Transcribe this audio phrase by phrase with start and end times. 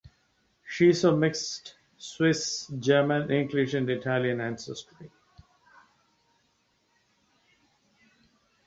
[0.67, 5.11] She's of mixed Swiss, German, English, and Italian ancestry.